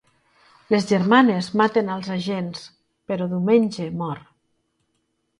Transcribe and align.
Les 0.75 0.85
germanes 0.91 1.49
maten 1.61 1.91
als 1.95 2.09
agents, 2.15 2.63
però 3.11 3.27
Diumenge 3.35 3.87
mor. 3.99 4.23